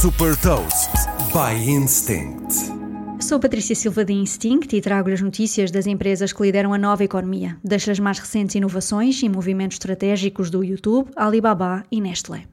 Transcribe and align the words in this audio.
Super 0.00 0.34
Toast 0.34 0.88
by 1.30 1.52
Instinct. 1.70 2.54
Sou 3.20 3.38
Patrícia 3.38 3.74
Silva 3.74 4.02
de 4.02 4.14
Instinct 4.14 4.74
e 4.74 4.80
trago 4.80 5.12
as 5.12 5.20
notícias 5.20 5.70
das 5.70 5.86
empresas 5.86 6.32
que 6.32 6.40
lideram 6.40 6.72
a 6.72 6.78
nova 6.78 7.04
economia, 7.04 7.58
das 7.62 7.98
mais 7.98 8.18
recentes 8.18 8.54
inovações 8.54 9.22
e 9.22 9.28
movimentos 9.28 9.74
estratégicos 9.74 10.48
do 10.48 10.64
YouTube, 10.64 11.10
Alibaba 11.14 11.84
e 11.92 12.00
Nestlé. 12.00 12.44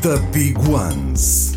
The 0.00 0.16
Big 0.32 0.56
Ones. 0.70 1.55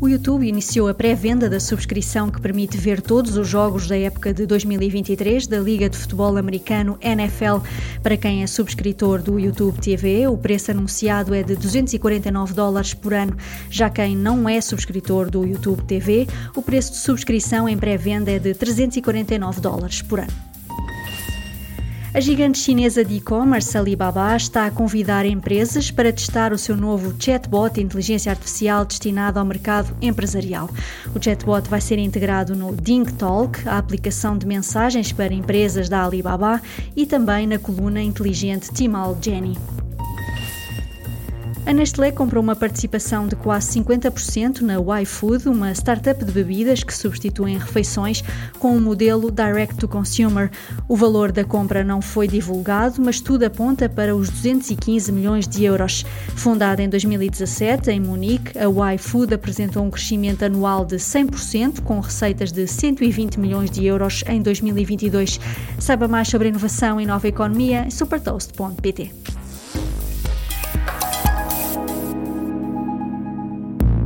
O 0.00 0.08
YouTube 0.08 0.48
iniciou 0.48 0.88
a 0.88 0.94
pré-venda 0.94 1.46
da 1.46 1.60
subscrição 1.60 2.30
que 2.30 2.40
permite 2.40 2.78
ver 2.78 3.02
todos 3.02 3.36
os 3.36 3.46
jogos 3.46 3.86
da 3.86 3.98
época 3.98 4.32
de 4.32 4.46
2023 4.46 5.46
da 5.46 5.58
Liga 5.58 5.90
de 5.90 5.98
Futebol 5.98 6.38
Americano 6.38 6.96
NFL. 7.02 7.58
Para 8.02 8.16
quem 8.16 8.42
é 8.42 8.46
subscritor 8.46 9.20
do 9.20 9.38
YouTube 9.38 9.78
TV, 9.78 10.26
o 10.26 10.38
preço 10.38 10.70
anunciado 10.70 11.34
é 11.34 11.42
de 11.42 11.54
249 11.54 12.54
dólares 12.54 12.94
por 12.94 13.12
ano. 13.12 13.36
Já 13.68 13.90
quem 13.90 14.16
não 14.16 14.48
é 14.48 14.58
subscritor 14.62 15.30
do 15.30 15.44
YouTube 15.44 15.82
TV, 15.82 16.26
o 16.56 16.62
preço 16.62 16.92
de 16.92 16.98
subscrição 16.98 17.68
em 17.68 17.76
pré-venda 17.76 18.30
é 18.30 18.38
de 18.38 18.54
349 18.54 19.60
dólares 19.60 20.00
por 20.00 20.20
ano. 20.20 20.49
A 22.12 22.18
gigante 22.18 22.58
chinesa 22.58 23.04
de 23.04 23.14
e-commerce 23.14 23.78
Alibaba 23.78 24.36
está 24.36 24.66
a 24.66 24.70
convidar 24.70 25.24
empresas 25.24 25.92
para 25.92 26.12
testar 26.12 26.52
o 26.52 26.58
seu 26.58 26.76
novo 26.76 27.14
chatbot 27.16 27.74
de 27.74 27.82
inteligência 27.82 28.32
artificial 28.32 28.84
destinado 28.84 29.38
ao 29.38 29.44
mercado 29.44 29.96
empresarial. 30.02 30.68
O 31.14 31.22
chatbot 31.22 31.70
vai 31.70 31.80
ser 31.80 31.98
integrado 31.98 32.56
no 32.56 32.74
Ding 32.74 33.04
Talk, 33.04 33.60
a 33.68 33.78
aplicação 33.78 34.36
de 34.36 34.44
mensagens 34.44 35.12
para 35.12 35.32
empresas 35.32 35.88
da 35.88 36.04
Alibaba, 36.04 36.60
e 36.96 37.06
também 37.06 37.46
na 37.46 37.60
coluna 37.60 38.02
inteligente 38.02 38.72
Timal 38.72 39.16
Jenny. 39.22 39.56
A 41.70 41.72
Nestlé 41.72 42.10
comprou 42.10 42.42
uma 42.42 42.56
participação 42.56 43.28
de 43.28 43.36
quase 43.36 43.78
50% 43.78 44.62
na 44.62 44.74
Y-Food, 45.02 45.48
uma 45.48 45.70
startup 45.70 46.24
de 46.24 46.32
bebidas 46.32 46.82
que 46.82 46.92
substituem 46.92 47.56
refeições 47.56 48.24
com 48.58 48.76
um 48.76 48.80
modelo 48.80 49.30
direct 49.30 49.76
to 49.76 49.86
consumer. 49.86 50.50
O 50.88 50.96
valor 50.96 51.30
da 51.30 51.44
compra 51.44 51.84
não 51.84 52.02
foi 52.02 52.26
divulgado, 52.26 53.00
mas 53.00 53.20
tudo 53.20 53.44
aponta 53.44 53.88
para 53.88 54.16
os 54.16 54.28
215 54.30 55.12
milhões 55.12 55.46
de 55.46 55.62
euros. 55.62 56.04
Fundada 56.34 56.82
em 56.82 56.88
2017 56.88 57.88
em 57.88 58.00
Munique, 58.00 58.58
a 58.58 58.92
Y-Food 58.94 59.32
apresentou 59.32 59.84
um 59.84 59.90
crescimento 59.92 60.42
anual 60.42 60.84
de 60.84 60.96
100%, 60.96 61.82
com 61.82 62.00
receitas 62.00 62.50
de 62.50 62.66
120 62.66 63.38
milhões 63.38 63.70
de 63.70 63.86
euros 63.86 64.24
em 64.26 64.42
2022. 64.42 65.38
Saiba 65.78 66.08
mais 66.08 66.26
sobre 66.26 66.48
inovação 66.48 67.00
e 67.00 67.06
nova 67.06 67.28
economia 67.28 67.84
em 67.86 67.90
supertoast.pt. 67.92 69.39